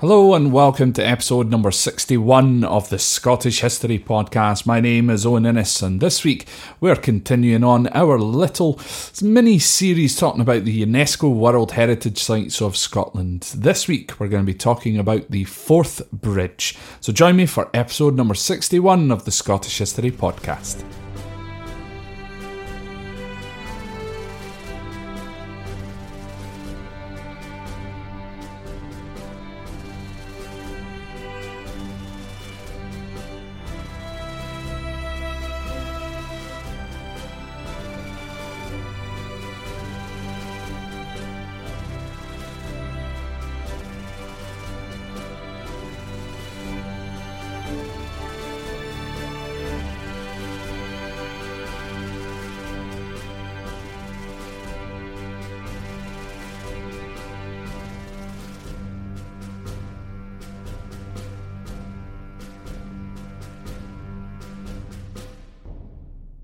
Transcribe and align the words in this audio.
Hello 0.00 0.32
and 0.32 0.50
welcome 0.50 0.94
to 0.94 1.06
episode 1.06 1.50
number 1.50 1.70
61 1.70 2.64
of 2.64 2.88
the 2.88 2.98
Scottish 2.98 3.60
History 3.60 3.98
Podcast. 3.98 4.64
My 4.64 4.80
name 4.80 5.10
is 5.10 5.26
Owen 5.26 5.44
Innes 5.44 5.82
and 5.82 6.00
this 6.00 6.24
week 6.24 6.48
we're 6.80 6.96
continuing 6.96 7.62
on 7.62 7.86
our 7.88 8.18
little 8.18 8.80
mini 9.20 9.58
series 9.58 10.16
talking 10.16 10.40
about 10.40 10.64
the 10.64 10.86
UNESCO 10.86 11.30
World 11.30 11.72
Heritage 11.72 12.16
Sites 12.16 12.62
of 12.62 12.78
Scotland. 12.78 13.42
This 13.54 13.88
week 13.88 14.18
we're 14.18 14.28
going 14.28 14.46
to 14.46 14.50
be 14.50 14.56
talking 14.56 14.96
about 14.96 15.30
the 15.30 15.44
Forth 15.44 16.10
Bridge. 16.10 16.78
So 17.00 17.12
join 17.12 17.36
me 17.36 17.44
for 17.44 17.68
episode 17.74 18.16
number 18.16 18.34
61 18.34 19.10
of 19.10 19.26
the 19.26 19.30
Scottish 19.30 19.76
History 19.76 20.10
Podcast. 20.10 20.82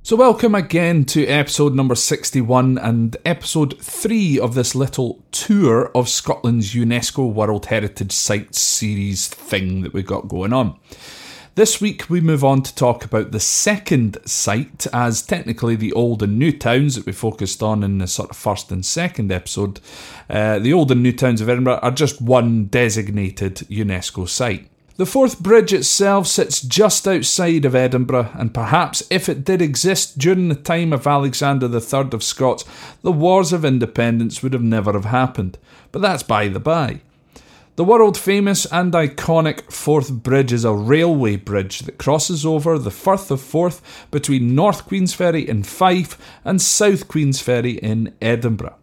So, 0.06 0.14
welcome 0.14 0.54
again 0.54 1.04
to 1.06 1.26
episode 1.26 1.74
number 1.74 1.96
61 1.96 2.78
and 2.78 3.16
episode 3.24 3.76
3 3.82 4.38
of 4.38 4.54
this 4.54 4.76
little 4.76 5.20
tour 5.32 5.90
of 5.96 6.08
Scotland's 6.08 6.76
UNESCO 6.76 7.32
World 7.32 7.66
Heritage 7.66 8.12
Sites 8.12 8.60
series 8.60 9.26
thing 9.26 9.82
that 9.82 9.92
we've 9.92 10.06
got 10.06 10.28
going 10.28 10.52
on. 10.52 10.78
This 11.56 11.80
week 11.80 12.08
we 12.08 12.20
move 12.20 12.44
on 12.44 12.62
to 12.62 12.72
talk 12.76 13.04
about 13.04 13.32
the 13.32 13.40
second 13.40 14.16
site, 14.24 14.86
as 14.92 15.22
technically 15.22 15.74
the 15.74 15.92
old 15.92 16.22
and 16.22 16.38
new 16.38 16.56
towns 16.56 16.94
that 16.94 17.04
we 17.04 17.10
focused 17.10 17.60
on 17.60 17.82
in 17.82 17.98
the 17.98 18.06
sort 18.06 18.30
of 18.30 18.36
first 18.36 18.70
and 18.70 18.86
second 18.86 19.32
episode, 19.32 19.80
uh, 20.30 20.60
the 20.60 20.72
old 20.72 20.92
and 20.92 21.02
new 21.02 21.10
towns 21.10 21.40
of 21.40 21.48
Edinburgh 21.48 21.80
are 21.82 21.90
just 21.90 22.22
one 22.22 22.66
designated 22.66 23.56
UNESCO 23.68 24.28
site. 24.28 24.70
The 24.98 25.04
Forth 25.04 25.40
Bridge 25.40 25.74
itself 25.74 26.26
sits 26.26 26.62
just 26.62 27.06
outside 27.06 27.66
of 27.66 27.74
Edinburgh, 27.74 28.30
and 28.32 28.54
perhaps 28.54 29.02
if 29.10 29.28
it 29.28 29.44
did 29.44 29.60
exist 29.60 30.16
during 30.16 30.48
the 30.48 30.54
time 30.54 30.90
of 30.94 31.06
Alexander 31.06 31.66
III 31.66 32.08
of 32.12 32.22
Scots, 32.22 32.64
the 33.02 33.12
Wars 33.12 33.52
of 33.52 33.62
Independence 33.62 34.42
would 34.42 34.54
have 34.54 34.62
never 34.62 34.94
have 34.94 35.04
happened. 35.04 35.58
But 35.92 36.00
that's 36.00 36.22
by 36.22 36.48
the 36.48 36.60
by. 36.60 37.00
The 37.76 37.84
world 37.84 38.16
famous 38.16 38.64
and 38.72 38.90
iconic 38.94 39.70
Forth 39.70 40.10
Bridge 40.10 40.50
is 40.50 40.64
a 40.64 40.72
railway 40.72 41.36
bridge 41.36 41.80
that 41.80 41.98
crosses 41.98 42.46
over 42.46 42.78
the 42.78 42.90
Firth 42.90 43.30
of 43.30 43.42
Forth 43.42 44.08
between 44.10 44.54
North 44.54 44.88
Queensferry 44.88 45.46
in 45.46 45.62
Fife 45.62 46.16
and 46.42 46.62
South 46.62 47.06
Queensferry 47.06 47.78
in 47.80 48.14
Edinburgh. 48.22 48.76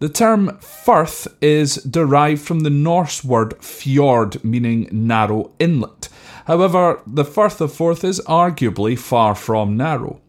The 0.00 0.08
term 0.08 0.56
firth 0.58 1.26
is 1.40 1.76
derived 1.76 2.42
from 2.42 2.60
the 2.60 2.70
Norse 2.70 3.24
word 3.24 3.60
fjord, 3.62 4.42
meaning 4.44 4.88
narrow 4.92 5.50
inlet. 5.58 6.08
However, 6.46 7.00
the 7.04 7.24
Firth 7.24 7.60
of 7.60 7.72
Forth 7.72 8.04
is 8.04 8.20
arguably 8.28 8.96
far 8.96 9.34
from 9.34 9.76
narrow. 9.76 10.20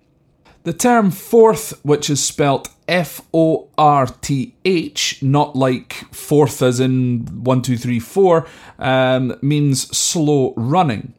The 0.64 0.74
term 0.74 1.12
Forth, 1.12 1.80
which 1.84 2.10
is 2.10 2.24
spelt 2.24 2.70
F 2.88 3.22
O 3.32 3.70
R 3.78 4.08
T 4.08 4.56
H, 4.66 5.22
not 5.22 5.56
like 5.56 5.94
fourth 6.12 6.64
as 6.64 6.80
in 6.80 7.28
1, 7.44 7.62
2, 7.62 7.78
3, 7.78 8.00
4, 8.00 8.48
um, 8.80 9.38
means 9.44 9.96
slow 9.96 10.54
running. 10.58 11.14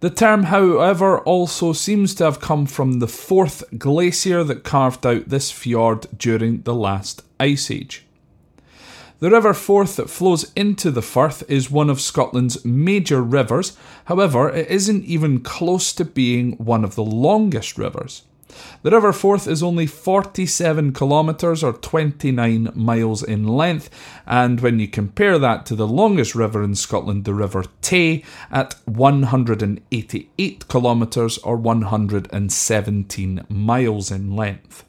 The 0.00 0.08
term, 0.08 0.44
however, 0.44 1.18
also 1.20 1.74
seems 1.74 2.14
to 2.14 2.24
have 2.24 2.40
come 2.40 2.64
from 2.64 3.00
the 3.00 3.06
fourth 3.06 3.62
glacier 3.78 4.42
that 4.44 4.64
carved 4.64 5.06
out 5.06 5.28
this 5.28 5.50
fjord 5.50 6.06
during 6.16 6.62
the 6.62 6.74
last 6.74 7.22
ice 7.38 7.70
age. 7.70 8.06
The 9.18 9.30
River 9.30 9.52
Forth 9.52 9.96
that 9.96 10.08
flows 10.08 10.50
into 10.56 10.90
the 10.90 11.02
Firth 11.02 11.42
is 11.50 11.70
one 11.70 11.90
of 11.90 12.00
Scotland's 12.00 12.64
major 12.64 13.20
rivers, 13.20 13.76
however, 14.06 14.48
it 14.48 14.68
isn't 14.70 15.04
even 15.04 15.40
close 15.40 15.92
to 15.92 16.06
being 16.06 16.52
one 16.52 16.82
of 16.82 16.94
the 16.94 17.04
longest 17.04 17.76
rivers. 17.76 18.22
The 18.82 18.90
River 18.90 19.12
Forth 19.12 19.46
is 19.46 19.62
only 19.62 19.86
47 19.86 20.92
kilometres 20.92 21.62
or 21.62 21.72
29 21.72 22.72
miles 22.74 23.22
in 23.22 23.46
length, 23.46 23.90
and 24.26 24.60
when 24.60 24.80
you 24.80 24.88
compare 24.88 25.38
that 25.38 25.66
to 25.66 25.74
the 25.74 25.86
longest 25.86 26.34
river 26.34 26.62
in 26.62 26.74
Scotland, 26.74 27.24
the 27.24 27.34
River 27.34 27.64
Tay, 27.82 28.24
at 28.50 28.74
188 28.86 30.68
kilometres 30.68 31.38
or 31.38 31.56
117 31.56 33.46
miles 33.48 34.10
in 34.10 34.36
length. 34.36 34.84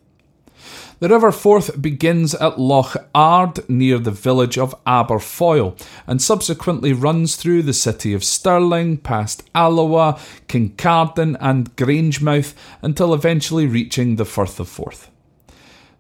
The 0.99 1.09
River 1.09 1.31
Forth 1.31 1.81
begins 1.81 2.35
at 2.35 2.59
Loch 2.59 2.95
Ard 3.16 3.67
near 3.67 3.97
the 3.97 4.11
village 4.11 4.57
of 4.57 4.75
Aberfoyle 4.85 5.75
and 6.05 6.22
subsequently 6.22 6.94
runs 6.94 7.35
through 7.35 7.63
the 7.63 7.73
city 7.73 8.13
of 8.13 8.23
Stirling, 8.23 8.97
past 8.97 9.50
Alloa, 9.55 10.19
Kincardine, 10.47 11.38
and 11.39 11.75
Grangemouth 11.75 12.53
until 12.81 13.13
eventually 13.13 13.66
reaching 13.66 14.16
the 14.16 14.25
Firth 14.25 14.59
of 14.59 14.69
Forth. 14.69 15.09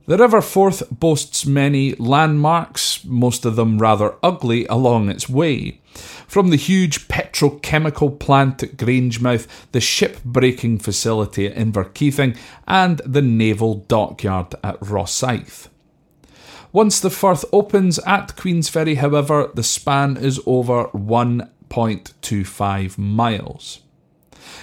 The 0.05 0.17
River 0.17 0.41
Forth 0.41 0.83
boasts 0.91 1.45
many 1.45 1.93
landmarks, 1.95 3.03
most 3.05 3.45
of 3.45 3.55
them 3.55 3.79
rather 3.79 4.15
ugly, 4.21 4.65
along 4.67 5.09
its 5.09 5.29
way. 5.29 5.80
From 6.27 6.49
the 6.49 6.55
huge 6.55 7.07
petrochemical 7.07 8.19
plant 8.19 8.63
at 8.63 8.77
Grangemouth, 8.77 9.47
the 9.71 9.81
ship-breaking 9.81 10.79
facility 10.79 11.45
at 11.47 11.55
Inverkeithing, 11.55 12.35
and 12.67 13.01
the 13.05 13.21
naval 13.21 13.75
dockyard 13.75 14.55
at 14.63 14.79
Rosyth. 14.79 15.67
Once 16.71 17.01
the 17.01 17.09
Firth 17.09 17.43
opens 17.51 17.99
at 17.99 18.37
Queensferry, 18.37 18.95
however, 18.95 19.51
the 19.53 19.63
span 19.63 20.15
is 20.15 20.39
over 20.45 20.85
1.25 20.87 22.97
miles. 22.97 23.81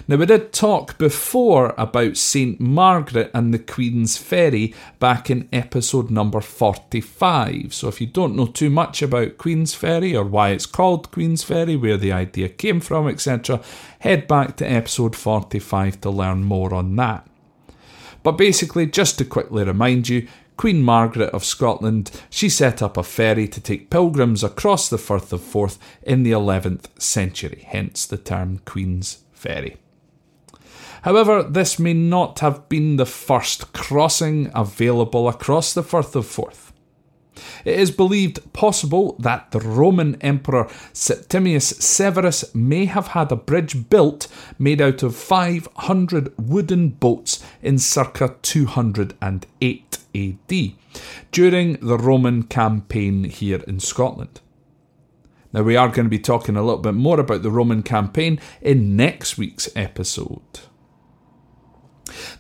Now, 0.07 0.17
we 0.17 0.27
did 0.27 0.53
talk 0.53 0.99
before 0.99 1.75
about 1.77 2.17
St 2.17 2.61
Margaret 2.61 3.31
and 3.35 3.53
the 3.53 3.59
Queen's 3.59 4.17
Ferry 4.17 4.75
back 4.99 5.31
in 5.31 5.49
episode 5.53 6.11
number 6.11 6.41
45. 6.41 7.75
So, 7.75 7.89
if 7.89 8.01
you 8.01 8.07
don't 8.07 8.37
know 8.37 8.47
too 8.47 8.71
much 8.71 9.03
about 9.03 9.39
Queen's 9.39 9.75
Ferry 9.75 10.17
or 10.17 10.25
why 10.25 10.51
it's 10.51 10.67
called 10.67 11.11
Queen's 11.11 11.45
Ferry, 11.45 11.77
where 11.77 11.97
the 11.97 12.13
idea 12.13 12.49
came 12.49 12.81
from, 12.81 13.09
etc., 13.09 13.61
head 14.01 14.27
back 14.27 14.57
to 14.57 14.71
episode 14.71 15.15
45 15.17 16.01
to 16.01 16.11
learn 16.11 16.45
more 16.45 16.75
on 16.75 16.97
that. 16.97 17.27
But 18.23 18.33
basically, 18.33 18.87
just 18.87 19.19
to 19.19 19.25
quickly 19.25 19.65
remind 19.65 20.09
you, 20.09 20.27
Queen 20.59 20.83
Margaret 20.83 21.31
of 21.31 21.45
Scotland, 21.45 22.11
she 22.29 22.49
set 22.49 22.83
up 22.83 22.97
a 22.97 23.05
ferry 23.05 23.47
to 23.47 23.61
take 23.61 23.91
pilgrims 23.91 24.43
across 24.43 24.89
the 24.89 24.99
Firth 24.99 25.33
of 25.33 25.41
Forth 25.41 25.79
in 26.03 26.25
the 26.25 26.33
11th 26.33 27.01
century, 27.01 27.65
hence 27.69 28.05
the 28.05 28.19
term 28.19 28.61
Queen's 28.65 29.19
Ferry. 29.39 29.77
However, 31.03 31.45
this 31.45 31.79
may 31.79 31.95
not 31.95 32.41
have 32.41 32.69
been 32.69 32.97
the 32.97 33.07
first 33.07 33.73
crossing 33.73 34.51
available 34.53 35.29
across 35.29 35.73
the 35.73 35.85
Firth 35.85 36.17
of 36.17 36.27
Forth. 36.27 36.73
It 37.65 37.79
is 37.79 37.93
believed 37.93 38.53
possible 38.53 39.15
that 39.21 39.53
the 39.53 39.61
Roman 39.61 40.17
Emperor 40.21 40.69
Septimius 40.93 41.69
Severus 41.69 42.53
may 42.53 42.87
have 42.87 43.09
had 43.09 43.31
a 43.31 43.37
bridge 43.37 43.89
built 43.89 44.27
made 44.59 44.81
out 44.81 45.05
of 45.05 45.15
500 45.15 46.35
wooden 46.37 46.89
boats 46.89 47.45
in 47.63 47.79
circa 47.79 48.35
208 48.43 49.99
AD. 50.15 50.73
During 51.31 51.73
the 51.75 51.99
Roman 51.99 52.43
campaign 52.43 53.23
here 53.25 53.63
in 53.69 53.79
Scotland. 53.79 54.41
Now, 55.53 55.63
we 55.63 55.77
are 55.77 55.89
going 55.89 56.05
to 56.05 56.11
be 56.11 56.19
talking 56.19 56.57
a 56.57 56.63
little 56.63 56.83
bit 56.83 56.95
more 56.95 57.19
about 57.19 57.43
the 57.43 57.51
Roman 57.51 57.83
campaign 57.83 58.39
in 58.61 58.97
next 58.97 59.39
week's 59.39 59.69
episode. 59.75 60.61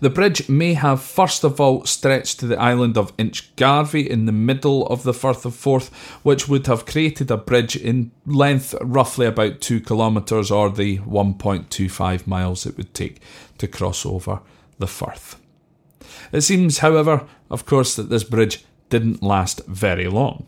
The 0.00 0.10
bridge 0.10 0.48
may 0.48 0.74
have 0.74 1.02
first 1.02 1.44
of 1.44 1.60
all 1.60 1.84
stretched 1.84 2.40
to 2.40 2.46
the 2.46 2.60
island 2.60 2.96
of 2.96 3.16
Inchgarvie 3.16 4.06
in 4.06 4.26
the 4.26 4.32
middle 4.32 4.86
of 4.86 5.02
the 5.02 5.14
Firth 5.14 5.44
of 5.44 5.54
Forth, 5.54 5.94
which 6.22 6.48
would 6.48 6.66
have 6.66 6.86
created 6.86 7.30
a 7.30 7.36
bridge 7.36 7.76
in 7.76 8.10
length 8.26 8.74
roughly 8.80 9.26
about 9.26 9.60
2 9.60 9.80
kilometres 9.80 10.50
or 10.50 10.70
the 10.70 10.98
1.25 10.98 12.26
miles 12.26 12.66
it 12.66 12.76
would 12.76 12.94
take 12.94 13.20
to 13.58 13.66
cross 13.66 14.06
over 14.06 14.40
the 14.78 14.86
Firth. 14.86 15.36
It 16.32 16.42
seems, 16.42 16.78
however, 16.78 17.26
of 17.50 17.66
course, 17.66 17.96
that 17.96 18.10
this 18.10 18.24
bridge 18.24 18.64
didn't 18.88 19.22
last 19.22 19.64
very 19.66 20.08
long. 20.08 20.46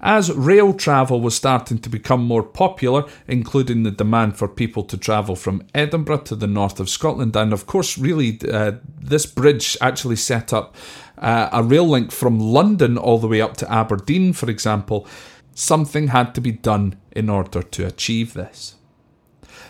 As 0.00 0.32
rail 0.32 0.72
travel 0.72 1.20
was 1.20 1.34
starting 1.34 1.78
to 1.78 1.88
become 1.88 2.22
more 2.22 2.42
popular, 2.42 3.04
including 3.26 3.82
the 3.82 3.90
demand 3.90 4.36
for 4.36 4.46
people 4.46 4.84
to 4.84 4.96
travel 4.96 5.34
from 5.34 5.64
Edinburgh 5.74 6.18
to 6.18 6.36
the 6.36 6.46
north 6.46 6.78
of 6.78 6.88
Scotland, 6.88 7.34
and 7.34 7.52
of 7.52 7.66
course, 7.66 7.98
really, 7.98 8.38
uh, 8.48 8.72
this 9.00 9.26
bridge 9.26 9.76
actually 9.80 10.16
set 10.16 10.52
up 10.52 10.76
uh, 11.18 11.48
a 11.52 11.62
rail 11.62 11.86
link 11.86 12.12
from 12.12 12.38
London 12.38 12.96
all 12.96 13.18
the 13.18 13.26
way 13.26 13.40
up 13.40 13.56
to 13.56 13.72
Aberdeen, 13.72 14.32
for 14.32 14.48
example, 14.48 15.06
something 15.54 16.08
had 16.08 16.34
to 16.34 16.40
be 16.40 16.52
done 16.52 16.94
in 17.10 17.28
order 17.28 17.62
to 17.62 17.86
achieve 17.86 18.34
this. 18.34 18.76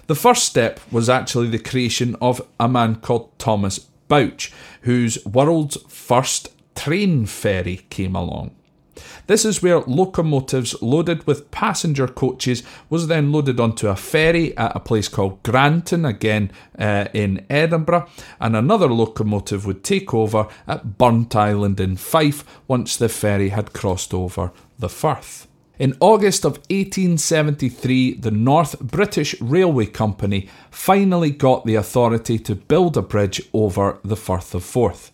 The 0.08 0.14
first 0.14 0.44
step 0.44 0.80
was 0.90 1.08
actually 1.08 1.48
the 1.48 1.58
creation 1.58 2.16
of 2.20 2.42
a 2.60 2.68
man 2.68 2.96
called 2.96 3.38
Thomas 3.38 3.78
Bouch, 4.08 4.52
whose 4.82 5.24
world's 5.24 5.76
first 5.88 6.50
train 6.74 7.26
ferry 7.26 7.86
came 7.90 8.14
along. 8.14 8.54
This 9.28 9.44
is 9.44 9.62
where 9.62 9.80
locomotives 9.80 10.74
loaded 10.80 11.26
with 11.26 11.50
passenger 11.50 12.08
coaches 12.08 12.62
was 12.88 13.08
then 13.08 13.30
loaded 13.30 13.60
onto 13.60 13.88
a 13.88 13.94
ferry 13.94 14.56
at 14.56 14.74
a 14.74 14.80
place 14.80 15.06
called 15.06 15.42
Granton, 15.42 16.06
again 16.06 16.50
uh, 16.78 17.08
in 17.12 17.44
Edinburgh, 17.50 18.08
and 18.40 18.56
another 18.56 18.88
locomotive 18.88 19.66
would 19.66 19.84
take 19.84 20.14
over 20.14 20.48
at 20.66 20.96
Burntisland 20.96 21.78
in 21.78 21.96
Fife 21.96 22.42
once 22.66 22.96
the 22.96 23.10
ferry 23.10 23.50
had 23.50 23.74
crossed 23.74 24.14
over 24.14 24.50
the 24.78 24.88
Firth. 24.88 25.46
In 25.78 25.94
August 26.00 26.46
of 26.46 26.56
1873, 26.70 28.14
the 28.14 28.30
North 28.30 28.80
British 28.80 29.38
Railway 29.42 29.86
Company 29.86 30.48
finally 30.70 31.30
got 31.30 31.66
the 31.66 31.74
authority 31.74 32.38
to 32.38 32.54
build 32.54 32.96
a 32.96 33.02
bridge 33.02 33.42
over 33.52 33.98
the 34.02 34.16
Firth 34.16 34.54
of 34.54 34.64
Forth. 34.64 35.12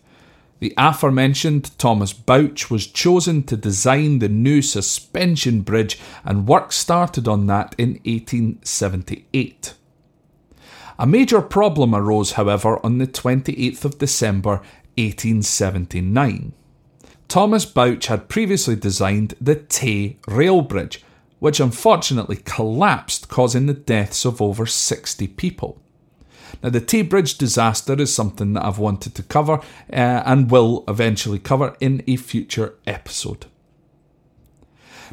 The 0.59 0.73
aforementioned 0.77 1.77
Thomas 1.77 2.13
Bouch 2.13 2.69
was 2.71 2.87
chosen 2.87 3.43
to 3.43 3.57
design 3.57 4.19
the 4.19 4.29
new 4.29 4.61
suspension 4.61 5.61
bridge, 5.61 5.99
and 6.23 6.47
work 6.47 6.71
started 6.71 7.27
on 7.27 7.47
that 7.47 7.75
in 7.77 7.99
1878. 8.05 9.73
A 10.97 11.05
major 11.05 11.41
problem 11.41 11.93
arose, 11.93 12.33
however, 12.33 12.83
on 12.85 12.99
the 12.99 13.07
28th 13.07 13.83
of 13.83 13.97
December 13.97 14.61
1879. 14.97 16.53
Thomas 17.27 17.65
Bouch 17.65 18.05
had 18.07 18.29
previously 18.29 18.77
designed 18.77 19.33
the 19.41 19.55
Tay 19.55 20.17
Rail 20.25 20.61
Bridge, 20.61 21.03
which 21.39 21.59
unfortunately 21.59 22.37
collapsed, 22.37 23.27
causing 23.27 23.65
the 23.65 23.73
deaths 23.73 24.23
of 24.23 24.41
over 24.41 24.65
60 24.65 25.27
people. 25.27 25.81
Now, 26.63 26.69
the 26.69 26.81
Tay 26.81 27.01
Bridge 27.01 27.37
disaster 27.37 27.93
is 27.93 28.13
something 28.13 28.53
that 28.53 28.65
I've 28.65 28.79
wanted 28.79 29.15
to 29.15 29.23
cover 29.23 29.59
uh, 29.91 30.23
and 30.25 30.51
will 30.51 30.83
eventually 30.87 31.39
cover 31.39 31.75
in 31.79 32.03
a 32.07 32.15
future 32.15 32.75
episode. 32.87 33.45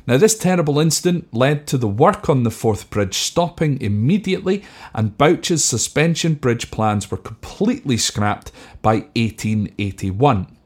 Now, 0.07 0.17
this 0.17 0.37
terrible 0.37 0.81
incident 0.81 1.33
led 1.33 1.67
to 1.69 1.79
the 1.79 1.89
work 1.89 2.29
on 2.29 2.43
the 2.43 2.51
Forth 2.51 2.91
bridge 2.91 3.15
stopping 3.15 3.81
immediately, 3.81 4.65
and 4.95 5.17
Bouch's 5.17 5.65
suspension 5.65 6.35
bridge 6.35 6.71
plans 6.71 7.11
were 7.11 7.19
completely 7.19 7.97
scrapped 7.97 8.51
by 8.81 9.07
1881. 9.15 10.57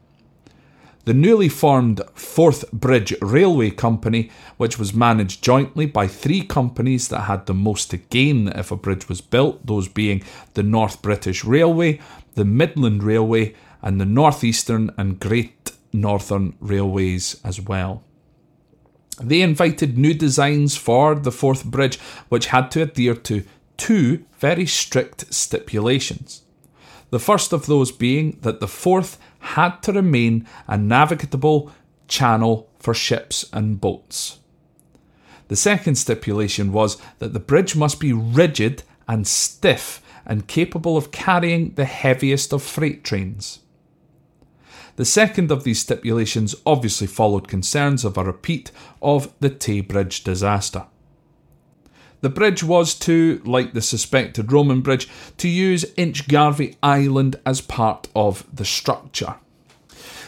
The 1.07 1.13
newly 1.13 1.47
formed 1.47 2.01
Forth 2.15 2.69
Bridge 2.73 3.13
Railway 3.21 3.69
Company, 3.69 4.29
which 4.57 4.77
was 4.77 4.93
managed 4.93 5.41
jointly 5.41 5.85
by 5.85 6.05
three 6.05 6.41
companies 6.41 7.07
that 7.07 7.21
had 7.21 7.45
the 7.45 7.53
most 7.53 7.91
to 7.91 7.97
gain 7.97 8.49
if 8.49 8.71
a 8.71 8.75
bridge 8.75 9.07
was 9.07 9.21
built, 9.21 9.65
those 9.65 9.87
being 9.87 10.21
the 10.55 10.63
North 10.63 11.01
British 11.01 11.45
Railway, 11.45 12.01
the 12.35 12.43
Midland 12.43 13.03
Railway, 13.03 13.55
and 13.81 14.01
the 14.01 14.05
North 14.05 14.43
Eastern 14.43 14.91
and 14.97 15.17
Great 15.17 15.71
Northern 15.93 16.57
Railways 16.59 17.39
as 17.41 17.61
well. 17.61 18.03
They 19.21 19.41
invited 19.41 19.97
new 19.97 20.13
designs 20.13 20.75
for 20.75 21.15
the 21.15 21.31
Forth 21.31 21.63
Bridge, 21.63 21.99
which 22.27 22.47
had 22.47 22.69
to 22.71 22.81
adhere 22.81 23.15
to 23.15 23.45
two 23.77 24.25
very 24.39 24.65
strict 24.65 25.33
stipulations. 25.33 26.41
The 27.11 27.19
first 27.19 27.53
of 27.53 27.67
those 27.67 27.93
being 27.93 28.39
that 28.41 28.59
the 28.59 28.67
Forth 28.67 29.17
had 29.55 29.81
to 29.83 29.93
remain 29.93 30.47
a 30.67 30.77
navigable 30.77 31.71
channel 32.07 32.69
for 32.79 32.93
ships 32.93 33.45
and 33.53 33.79
boats. 33.81 34.39
The 35.47 35.55
second 35.55 35.95
stipulation 35.95 36.71
was 36.71 36.97
that 37.19 37.33
the 37.33 37.39
bridge 37.39 37.75
must 37.75 37.99
be 37.99 38.13
rigid 38.13 38.83
and 39.07 39.25
stiff 39.25 40.01
and 40.25 40.47
capable 40.47 40.97
of 40.97 41.11
carrying 41.11 41.73
the 41.75 41.85
heaviest 41.85 42.51
of 42.51 42.61
freight 42.61 43.03
trains. 43.03 43.59
The 44.97 45.05
second 45.05 45.51
of 45.51 45.63
these 45.63 45.79
stipulations 45.79 46.55
obviously 46.65 47.07
followed 47.07 47.47
concerns 47.47 48.03
of 48.03 48.17
a 48.17 48.23
repeat 48.23 48.71
of 49.01 49.31
the 49.39 49.49
Tay 49.49 49.81
Bridge 49.81 50.23
disaster. 50.23 50.87
The 52.21 52.29
bridge 52.29 52.63
was 52.63 52.95
to, 52.99 53.41
like 53.45 53.73
the 53.73 53.81
suspected 53.81 54.51
Roman 54.51 54.81
bridge, 54.81 55.07
to 55.37 55.47
use 55.47 55.85
Inchgarvie 55.95 56.75
Island 56.81 57.39
as 57.45 57.61
part 57.61 58.07
of 58.15 58.45
the 58.53 58.65
structure. 58.65 59.35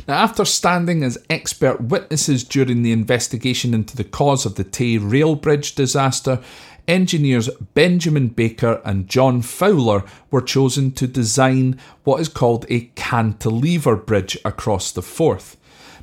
Now, 0.07 0.15
after 0.15 0.45
standing 0.45 1.03
as 1.03 1.23
expert 1.29 1.81
witnesses 1.81 2.43
during 2.43 2.81
the 2.81 2.91
investigation 2.91 3.73
into 3.73 3.95
the 3.95 4.03
cause 4.03 4.45
of 4.45 4.55
the 4.55 4.63
Tay 4.63 4.97
Rail 4.97 5.35
Bridge 5.35 5.75
disaster, 5.75 6.41
engineers 6.87 7.49
Benjamin 7.75 8.29
Baker 8.29 8.81
and 8.83 9.07
John 9.07 9.41
Fowler 9.43 10.03
were 10.31 10.41
chosen 10.41 10.91
to 10.93 11.07
design 11.07 11.79
what 12.03 12.19
is 12.19 12.29
called 12.29 12.65
a 12.69 12.89
cantilever 12.95 13.95
bridge 13.95 14.37
across 14.43 14.91
the 14.91 15.03
Forth. 15.03 15.57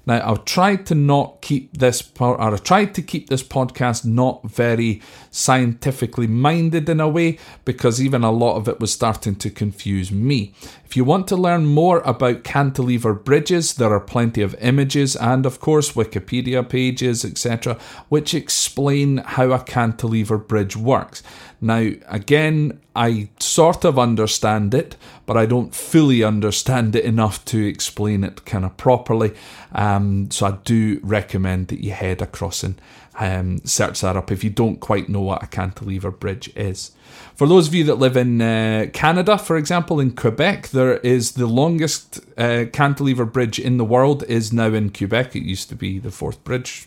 Now, 0.07 0.31
I've 0.31 0.45
tried 0.45 0.87
to 0.87 0.95
not 0.95 1.43
keep 1.43 1.77
this 1.77 2.13
or 2.21 2.41
I've 2.41 2.63
tried 2.63 2.95
to 2.95 3.03
keep 3.03 3.29
this 3.29 3.43
podcast 3.43 4.05
not 4.05 4.49
very 4.49 5.03
scientifically 5.33 6.29
minded 6.29 6.89
in 6.89 7.01
a 7.01 7.09
way, 7.09 7.39
because 7.65 8.01
even 8.01 8.23
a 8.23 8.31
lot 8.31 8.57
of 8.57 8.69
it 8.69 8.79
was 8.79 8.93
starting 8.93 9.35
to 9.37 9.51
confuse 9.51 10.13
me. 10.13 10.55
If 10.85 10.97
you 10.97 11.05
want 11.05 11.27
to 11.29 11.37
learn 11.37 11.67
more 11.67 11.99
about 12.01 12.45
cantilever 12.45 13.13
bridges, 13.13 13.75
there 13.75 13.93
are 13.93 14.01
plenty 14.01 14.43
of 14.43 14.55
images 14.61 15.17
and, 15.17 15.45
of 15.45 15.59
course, 15.59 15.93
Wikipedia 15.93 16.67
pages, 16.67 17.25
etc., 17.25 17.77
which 18.09 18.33
explain 18.33 19.19
how 19.19 19.51
a 19.51 19.59
cantilever 19.59 20.39
bridge 20.39 20.77
works. 20.77 21.25
Now, 21.61 21.91
again, 22.07 22.81
I 22.95 23.29
sort 23.39 23.85
of 23.85 23.99
understand 23.99 24.75
it, 24.75 24.97
but 25.25 25.37
I 25.37 25.47
don't 25.47 25.75
fully 25.75 26.23
understand 26.23 26.95
it 26.95 27.05
enough 27.05 27.45
to 27.47 27.67
explain 27.67 28.25
it 28.25 28.45
kind 28.45 28.65
of 28.65 28.77
properly. 28.77 29.33
Um, 29.73 30.31
so 30.31 30.47
I 30.47 30.51
do 30.65 31.01
recommend 31.03 31.69
that 31.69 31.83
you 31.83 31.93
head 31.93 32.21
across 32.21 32.63
and 32.63 32.81
um, 33.19 33.59
search 33.65 34.03
that 34.03 34.17
up 34.17 34.31
if 34.31 34.45
you 34.45 34.51
don't 34.51 34.81
quite 34.81 35.09
know 35.09 35.23
what 35.23 35.43
a 35.43 35.47
cantilever 35.47 36.11
bridge 36.11 36.55
is. 36.55 36.93
For 37.35 37.47
those 37.47 37.69
of 37.69 37.75
you 37.75 37.85
that 37.85 37.97
live 37.97 38.17
in 38.17 38.41
uh, 38.41 38.87
Canada, 38.93 39.39
for 39.39 39.57
example, 39.57 40.01
in 40.01 40.13
Quebec, 40.13 40.69
there 40.69 40.99
is 40.99 41.33
the 41.33 41.47
longest 41.47 42.21
uh, 42.39 42.65
cantilever 42.73 43.25
bridge 43.25 43.59
in 43.59 43.77
the 43.77 43.85
world 43.85 44.25
is 44.25 44.53
now 44.53 44.73
in 44.73 44.91
Quebec. 44.91 45.37
It 45.37 45.43
used 45.43 45.69
to 45.71 45.75
be 45.75 45.99
the 45.99 46.11
Forth 46.11 46.43
Bridge. 46.45 46.85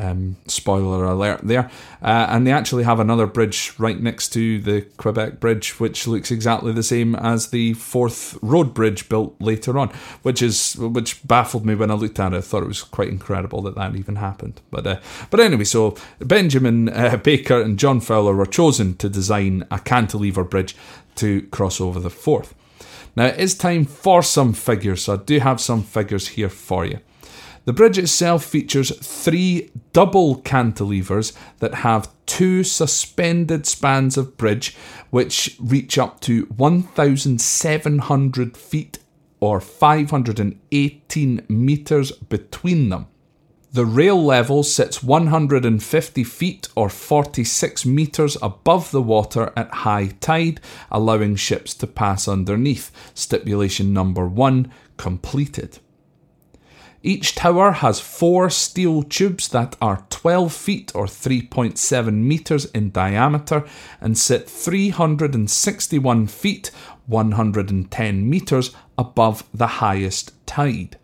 Um, 0.00 0.36
spoiler 0.46 1.04
alert 1.04 1.40
there. 1.42 1.72
Uh, 2.00 2.26
and 2.28 2.46
they 2.46 2.52
actually 2.52 2.84
have 2.84 3.00
another 3.00 3.26
bridge 3.26 3.72
right 3.78 4.00
next 4.00 4.28
to 4.28 4.60
the 4.60 4.82
Quebec 4.96 5.40
Bridge, 5.40 5.80
which 5.80 6.06
looks 6.06 6.30
exactly 6.30 6.70
the 6.72 6.84
same 6.84 7.16
as 7.16 7.48
the 7.48 7.72
Forth 7.74 8.38
road 8.40 8.74
bridge 8.74 9.08
built 9.08 9.34
later 9.40 9.76
on, 9.76 9.88
which 10.22 10.40
is 10.40 10.76
which 10.76 11.26
baffled 11.26 11.66
me 11.66 11.74
when 11.74 11.90
I 11.90 11.94
looked 11.94 12.20
at 12.20 12.32
it. 12.32 12.36
I 12.36 12.40
thought 12.42 12.62
it 12.62 12.68
was 12.68 12.84
quite 12.84 13.08
incredible 13.08 13.60
that 13.62 13.74
that 13.74 13.96
even 13.96 14.16
happened. 14.16 14.60
But 14.70 14.86
uh, 14.86 15.00
but 15.30 15.40
anyway, 15.40 15.64
so 15.64 15.96
Benjamin 16.20 16.90
uh, 16.90 17.16
Baker 17.22 17.60
and 17.60 17.76
John 17.76 17.98
Fowler 17.98 18.36
were 18.36 18.46
chosen 18.46 18.94
to 18.98 19.08
design 19.08 19.66
a 19.68 19.80
cantilever 19.80 20.44
bridge 20.44 20.76
to 21.16 21.42
cross 21.48 21.80
over 21.80 21.98
the 21.98 22.08
Forth. 22.08 22.54
Now 23.16 23.26
it 23.26 23.40
is 23.40 23.56
time 23.56 23.84
for 23.84 24.22
some 24.22 24.52
figures, 24.52 25.02
so 25.02 25.14
I 25.14 25.16
do 25.16 25.40
have 25.40 25.60
some 25.60 25.82
figures 25.82 26.28
here 26.28 26.48
for 26.48 26.86
you. 26.86 27.00
The 27.68 27.74
bridge 27.74 27.98
itself 27.98 28.46
features 28.46 28.96
three 28.96 29.70
double 29.92 30.40
cantilevers 30.40 31.34
that 31.58 31.74
have 31.74 32.08
two 32.24 32.64
suspended 32.64 33.66
spans 33.66 34.16
of 34.16 34.38
bridge 34.38 34.74
which 35.10 35.54
reach 35.60 35.98
up 35.98 36.20
to 36.20 36.44
1,700 36.56 38.56
feet 38.56 39.00
or 39.40 39.60
518 39.60 41.46
metres 41.50 42.12
between 42.12 42.88
them. 42.88 43.06
The 43.70 43.84
rail 43.84 44.24
level 44.24 44.62
sits 44.62 45.02
150 45.02 46.24
feet 46.24 46.68
or 46.74 46.88
46 46.88 47.84
metres 47.84 48.38
above 48.40 48.92
the 48.92 49.02
water 49.02 49.52
at 49.54 49.74
high 49.84 50.06
tide, 50.20 50.62
allowing 50.90 51.36
ships 51.36 51.74
to 51.74 51.86
pass 51.86 52.28
underneath. 52.28 52.90
Stipulation 53.12 53.92
number 53.92 54.26
one 54.26 54.72
completed. 54.96 55.80
Each 57.02 57.34
tower 57.34 57.70
has 57.72 58.00
four 58.00 58.50
steel 58.50 59.04
tubes 59.04 59.48
that 59.48 59.76
are 59.80 60.04
12 60.10 60.52
feet 60.52 60.92
or 60.94 61.06
3.7 61.06 62.12
metres 62.12 62.64
in 62.66 62.90
diameter 62.90 63.64
and 64.00 64.18
sit 64.18 64.50
361 64.50 66.26
feet 66.26 66.70
110 67.06 68.28
metres 68.28 68.74
above 68.96 69.44
the 69.54 69.66
highest 69.66 70.32
tide. 70.44 70.98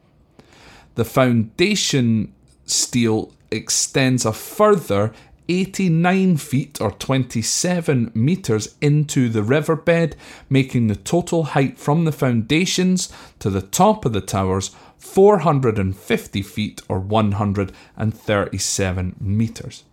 The 0.96 1.04
foundation 1.04 2.34
steel 2.66 3.32
extends 3.52 4.24
a 4.24 4.32
further 4.32 5.12
89 5.48 6.38
feet 6.38 6.80
or 6.80 6.90
27 6.90 8.10
metres 8.14 8.74
into 8.80 9.28
the 9.28 9.42
riverbed, 9.42 10.16
making 10.48 10.86
the 10.86 10.96
total 10.96 11.44
height 11.44 11.78
from 11.78 12.04
the 12.04 12.12
foundations 12.12 13.12
to 13.38 13.50
the 13.50 13.60
top 13.62 14.04
of 14.04 14.12
the 14.12 14.22
towers 14.22 14.74
450 15.04 16.42
feet 16.42 16.82
or 16.88 16.98
137 16.98 19.16
metres. 19.20 19.84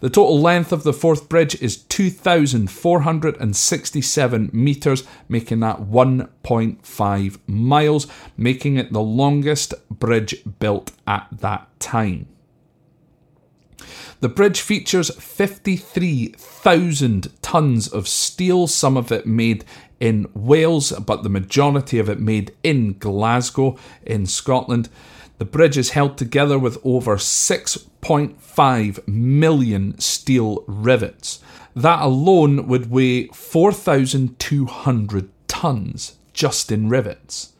The 0.00 0.10
total 0.10 0.40
length 0.40 0.72
of 0.72 0.82
the 0.82 0.92
Forth 0.92 1.28
bridge 1.28 1.54
is 1.62 1.76
2,467 1.76 4.50
metres, 4.52 5.04
making 5.28 5.60
that 5.60 5.82
1.5 5.82 7.38
miles, 7.46 8.08
making 8.36 8.76
it 8.76 8.92
the 8.92 9.00
longest 9.00 9.74
bridge 9.88 10.42
built 10.58 10.90
at 11.06 11.28
that 11.30 11.68
time. 11.78 12.26
The 14.20 14.28
bridge 14.28 14.60
features 14.60 15.14
53,000 15.14 17.28
tonnes 17.42 17.92
of 17.92 18.08
steel, 18.08 18.66
some 18.66 18.96
of 18.96 19.12
it 19.12 19.26
made 19.26 19.64
in 20.00 20.26
Wales, 20.34 20.92
but 20.92 21.22
the 21.22 21.28
majority 21.28 21.98
of 21.98 22.08
it 22.08 22.18
made 22.20 22.54
in 22.62 22.96
Glasgow, 22.98 23.76
in 24.04 24.24
Scotland. 24.26 24.88
The 25.38 25.44
bridge 25.44 25.76
is 25.78 25.90
held 25.90 26.18
together 26.18 26.58
with 26.58 26.78
over 26.84 27.16
6.5 27.16 29.08
million 29.08 29.98
steel 30.00 30.64
rivets. 30.66 31.38
That 31.76 32.02
alone 32.02 32.66
would 32.66 32.90
weigh 32.90 33.28
4,200 33.28 35.30
tonnes 35.46 36.14
just 36.32 36.72
in 36.72 36.88
rivets. 36.88 37.52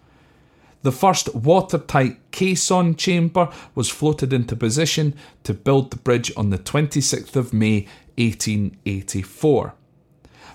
The 0.82 0.92
first 0.92 1.35
watertight 1.35 2.18
caisson 2.30 2.94
chamber 2.94 3.50
was 3.75 3.88
floated 3.88 4.32
into 4.32 4.54
position 4.54 5.14
to 5.42 5.52
build 5.52 5.90
the 5.90 5.97
bridge 5.97 6.30
on 6.37 6.50
the 6.50 6.58
26th 6.58 7.35
of 7.35 7.52
May 7.52 7.87
1884. 8.16 9.75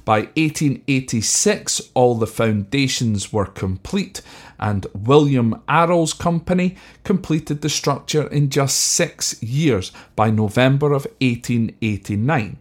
By 0.06 0.20
1886, 0.36 1.82
all 1.94 2.16
the 2.16 2.28
foundations 2.28 3.32
were 3.32 3.46
complete, 3.46 4.22
and 4.60 4.86
William 4.94 5.62
Arrol's 5.70 6.14
company 6.14 6.76
completed 7.06 7.62
the 7.62 7.70
structure 7.70 8.28
in 8.28 8.50
just 8.50 8.80
six 8.80 9.42
years 9.42 9.94
by 10.16 10.30
November 10.30 10.88
of 10.88 11.08
1889. 11.22 12.58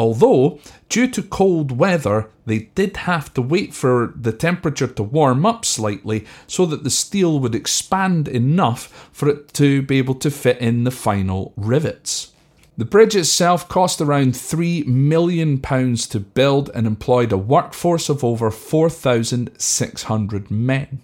Although, 0.00 0.58
due 0.88 1.08
to 1.08 1.22
cold 1.22 1.72
weather, 1.72 2.30
they 2.46 2.70
did 2.74 2.96
have 2.96 3.34
to 3.34 3.42
wait 3.42 3.74
for 3.74 4.14
the 4.16 4.32
temperature 4.32 4.86
to 4.86 5.02
warm 5.02 5.44
up 5.44 5.66
slightly 5.66 6.24
so 6.46 6.64
that 6.64 6.84
the 6.84 6.90
steel 6.90 7.38
would 7.38 7.54
expand 7.54 8.26
enough 8.26 9.10
for 9.12 9.28
it 9.28 9.52
to 9.52 9.82
be 9.82 9.98
able 9.98 10.14
to 10.14 10.30
fit 10.30 10.56
in 10.56 10.84
the 10.84 10.90
final 10.90 11.52
rivets. 11.54 12.32
The 12.78 12.86
bridge 12.86 13.14
itself 13.14 13.68
cost 13.68 14.00
around 14.00 14.32
£3 14.32 14.86
million 14.86 15.60
to 15.60 16.18
build 16.18 16.70
and 16.74 16.86
employed 16.86 17.30
a 17.30 17.36
workforce 17.36 18.08
of 18.08 18.24
over 18.24 18.50
4,600 18.50 20.50
men. 20.50 21.02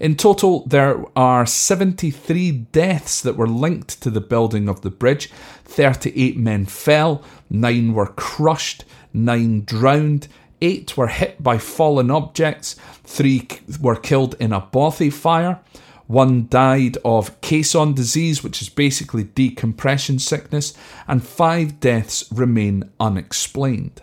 In 0.00 0.16
total, 0.16 0.66
there 0.66 1.04
are 1.16 1.46
73 1.46 2.50
deaths 2.50 3.20
that 3.20 3.36
were 3.36 3.48
linked 3.48 4.00
to 4.02 4.10
the 4.10 4.20
building 4.20 4.68
of 4.68 4.82
the 4.82 4.90
bridge. 4.90 5.30
38 5.64 6.36
men 6.36 6.66
fell, 6.66 7.22
9 7.50 7.94
were 7.94 8.06
crushed, 8.06 8.84
9 9.12 9.64
drowned, 9.64 10.28
8 10.60 10.96
were 10.96 11.08
hit 11.08 11.42
by 11.42 11.58
fallen 11.58 12.10
objects, 12.10 12.76
3 13.04 13.48
were 13.80 13.96
killed 13.96 14.34
in 14.38 14.52
a 14.52 14.60
bothy 14.60 15.10
fire. 15.10 15.60
One 16.06 16.46
died 16.48 16.98
of 17.04 17.40
caisson 17.40 17.94
disease, 17.94 18.44
which 18.44 18.60
is 18.60 18.68
basically 18.68 19.24
decompression 19.24 20.18
sickness, 20.18 20.74
and 21.08 21.24
five 21.24 21.80
deaths 21.80 22.30
remain 22.30 22.90
unexplained. 23.00 24.02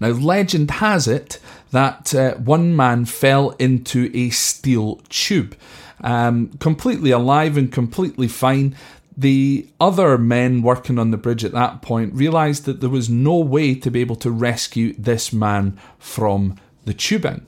Now, 0.00 0.08
legend 0.08 0.72
has 0.72 1.06
it 1.06 1.38
that 1.76 2.14
uh, 2.14 2.34
one 2.36 2.74
man 2.74 3.04
fell 3.04 3.50
into 3.58 4.10
a 4.14 4.30
steel 4.30 4.96
tube, 5.08 5.56
um, 6.02 6.48
completely 6.58 7.10
alive 7.10 7.56
and 7.56 7.70
completely 7.70 8.28
fine. 8.28 8.74
The 9.16 9.68
other 9.80 10.18
men 10.18 10.62
working 10.62 10.98
on 10.98 11.10
the 11.10 11.16
bridge 11.16 11.44
at 11.44 11.52
that 11.52 11.82
point 11.82 12.14
realised 12.14 12.64
that 12.64 12.80
there 12.80 12.90
was 12.90 13.08
no 13.08 13.36
way 13.36 13.74
to 13.74 13.90
be 13.90 14.00
able 14.00 14.16
to 14.16 14.30
rescue 14.30 14.94
this 14.98 15.32
man 15.32 15.78
from 15.98 16.58
the 16.84 16.94
tubing. 16.94 17.46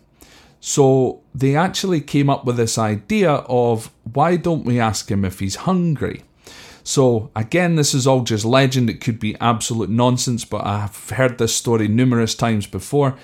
So 0.60 1.20
they 1.34 1.54
actually 1.54 2.00
came 2.00 2.28
up 2.28 2.44
with 2.44 2.56
this 2.56 2.78
idea 2.78 3.30
of 3.30 3.90
why 4.12 4.36
don't 4.36 4.64
we 4.64 4.80
ask 4.80 5.10
him 5.10 5.24
if 5.24 5.38
he's 5.40 5.56
hungry? 5.56 6.22
So 6.82 7.30
again, 7.36 7.76
this 7.76 7.92
is 7.92 8.06
all 8.06 8.22
just 8.22 8.44
legend. 8.44 8.88
It 8.88 9.00
could 9.02 9.20
be 9.20 9.36
absolute 9.40 9.90
nonsense, 9.90 10.44
but 10.46 10.66
I've 10.66 11.10
heard 11.10 11.36
this 11.36 11.54
story 11.54 11.86
numerous 11.86 12.34
times 12.34 12.66
before. 12.66 13.16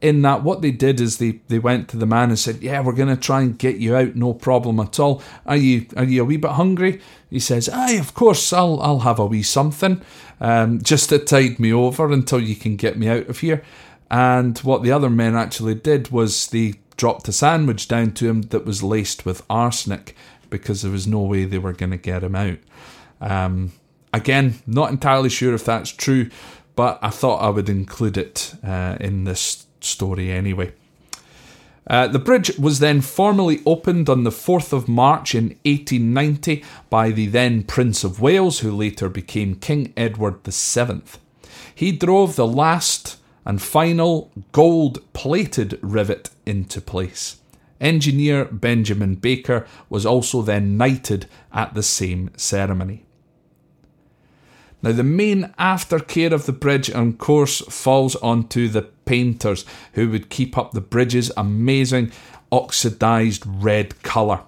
In 0.00 0.22
that, 0.22 0.42
what 0.42 0.62
they 0.62 0.70
did 0.70 0.98
is 0.98 1.18
they, 1.18 1.40
they 1.48 1.58
went 1.58 1.88
to 1.88 1.98
the 1.98 2.06
man 2.06 2.30
and 2.30 2.38
said, 2.38 2.62
"Yeah, 2.62 2.80
we're 2.80 2.94
going 2.94 3.14
to 3.14 3.20
try 3.20 3.42
and 3.42 3.58
get 3.58 3.76
you 3.76 3.94
out, 3.94 4.16
no 4.16 4.32
problem 4.32 4.80
at 4.80 4.98
all. 4.98 5.22
Are 5.44 5.56
you 5.56 5.86
are 5.96 6.04
you 6.04 6.22
a 6.22 6.24
wee 6.24 6.38
bit 6.38 6.52
hungry?" 6.52 7.00
He 7.28 7.38
says, 7.38 7.68
"Aye, 7.68 7.92
of 7.92 8.14
course. 8.14 8.52
I'll 8.52 8.80
I'll 8.80 9.00
have 9.00 9.18
a 9.18 9.26
wee 9.26 9.42
something, 9.42 10.00
um, 10.40 10.80
just 10.82 11.10
to 11.10 11.18
tide 11.18 11.60
me 11.60 11.72
over 11.72 12.10
until 12.10 12.40
you 12.40 12.56
can 12.56 12.76
get 12.76 12.98
me 12.98 13.08
out 13.08 13.28
of 13.28 13.40
here." 13.40 13.62
And 14.10 14.58
what 14.58 14.82
the 14.82 14.90
other 14.90 15.10
men 15.10 15.36
actually 15.36 15.74
did 15.74 16.10
was 16.10 16.48
they 16.48 16.74
dropped 16.96 17.28
a 17.28 17.32
sandwich 17.32 17.86
down 17.86 18.12
to 18.12 18.28
him 18.28 18.42
that 18.42 18.66
was 18.66 18.82
laced 18.82 19.24
with 19.24 19.42
arsenic 19.48 20.16
because 20.50 20.82
there 20.82 20.90
was 20.90 21.06
no 21.06 21.20
way 21.20 21.44
they 21.44 21.58
were 21.58 21.72
going 21.72 21.92
to 21.92 21.96
get 21.96 22.24
him 22.24 22.34
out. 22.34 22.58
Um, 23.20 23.72
again, 24.12 24.56
not 24.66 24.90
entirely 24.90 25.28
sure 25.28 25.54
if 25.54 25.64
that's 25.64 25.90
true, 25.90 26.28
but 26.74 26.98
I 27.02 27.10
thought 27.10 27.42
I 27.42 27.50
would 27.50 27.68
include 27.68 28.16
it 28.16 28.54
uh, 28.64 28.96
in 29.00 29.24
this 29.24 29.66
story 29.84 30.30
anyway. 30.30 30.72
Uh, 31.86 32.06
the 32.06 32.18
bridge 32.18 32.56
was 32.58 32.78
then 32.78 33.00
formally 33.00 33.60
opened 33.66 34.08
on 34.08 34.22
the 34.22 34.30
4th 34.30 34.72
of 34.72 34.88
March 34.88 35.34
in 35.34 35.56
1890 35.64 36.62
by 36.88 37.10
the 37.10 37.26
then 37.26 37.64
Prince 37.64 38.04
of 38.04 38.20
Wales, 38.20 38.60
who 38.60 38.70
later 38.70 39.08
became 39.08 39.56
King 39.56 39.92
Edward 39.96 40.42
VII. 40.44 41.02
He 41.74 41.92
drove 41.92 42.36
the 42.36 42.46
last 42.46 43.16
and 43.44 43.60
final 43.60 44.30
gold 44.52 45.00
plated 45.12 45.78
rivet 45.82 46.30
into 46.46 46.80
place. 46.80 47.38
Engineer 47.80 48.44
Benjamin 48.44 49.14
Baker 49.14 49.66
was 49.88 50.04
also 50.04 50.42
then 50.42 50.76
knighted 50.76 51.26
at 51.52 51.74
the 51.74 51.82
same 51.82 52.30
ceremony. 52.36 53.04
Now, 54.82 54.92
the 54.92 55.02
main 55.02 55.52
aftercare 55.58 56.32
of 56.32 56.46
the 56.46 56.52
bridge, 56.52 56.90
of 56.90 57.18
course, 57.18 57.60
falls 57.62 58.16
onto 58.16 58.68
the 58.68 58.82
painters 59.10 59.64
who 59.94 60.08
would 60.08 60.30
keep 60.30 60.56
up 60.56 60.70
the 60.70 60.80
bridge's 60.80 61.32
amazing 61.36 62.12
oxidised 62.52 63.42
red 63.44 64.00
colour. 64.04 64.42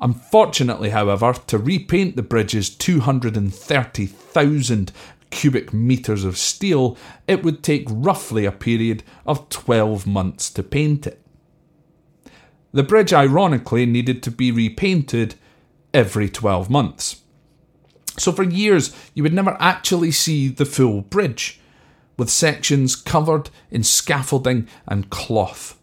Unfortunately, 0.00 0.90
however, 0.90 1.34
to 1.46 1.56
repaint 1.56 2.16
the 2.16 2.22
bridge's 2.22 2.68
230,000 2.68 4.90
cubic 5.30 5.72
metres 5.72 6.24
of 6.24 6.36
steel, 6.36 6.98
it 7.28 7.44
would 7.44 7.62
take 7.62 7.86
roughly 7.88 8.44
a 8.44 8.50
period 8.50 9.04
of 9.24 9.48
12 9.50 10.04
months 10.04 10.50
to 10.50 10.64
paint 10.64 11.06
it. 11.06 11.22
The 12.72 12.82
bridge, 12.82 13.12
ironically, 13.12 13.86
needed 13.86 14.20
to 14.24 14.32
be 14.32 14.50
repainted 14.50 15.36
every 15.94 16.28
12 16.28 16.68
months. 16.68 17.22
So 18.18 18.32
for 18.32 18.42
years, 18.42 18.92
you 19.14 19.22
would 19.22 19.32
never 19.32 19.56
actually 19.60 20.10
see 20.10 20.48
the 20.48 20.64
full 20.64 21.02
bridge, 21.02 21.60
with 22.16 22.30
sections 22.30 22.96
covered 22.96 23.50
in 23.70 23.82
scaffolding 23.82 24.68
and 24.86 25.10
cloth. 25.10 25.78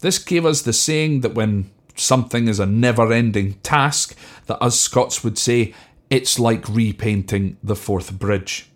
This 0.00 0.18
gave 0.18 0.46
us 0.46 0.62
the 0.62 0.72
saying 0.72 1.20
that 1.20 1.34
when 1.34 1.70
something 1.96 2.48
is 2.48 2.60
a 2.60 2.66
never 2.66 3.12
ending 3.12 3.54
task, 3.62 4.16
that 4.46 4.62
us 4.62 4.78
Scots 4.78 5.24
would 5.24 5.38
say, 5.38 5.74
it's 6.10 6.38
like 6.38 6.68
repainting 6.68 7.56
the 7.62 7.76
Forth 7.76 8.18
Bridge. 8.18 8.68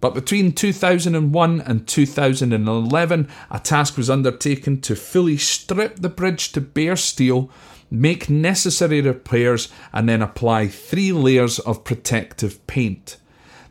But 0.00 0.14
between 0.14 0.52
2001 0.52 1.60
and 1.62 1.88
2011, 1.88 3.28
a 3.50 3.58
task 3.58 3.96
was 3.96 4.10
undertaken 4.10 4.80
to 4.82 4.94
fully 4.94 5.38
strip 5.38 5.96
the 5.96 6.10
bridge 6.10 6.52
to 6.52 6.60
bare 6.60 6.96
steel, 6.96 7.50
make 7.90 8.28
necessary 8.28 9.00
repairs, 9.00 9.68
and 9.92 10.08
then 10.08 10.20
apply 10.20 10.68
three 10.68 11.12
layers 11.12 11.58
of 11.60 11.84
protective 11.84 12.64
paint. 12.66 13.16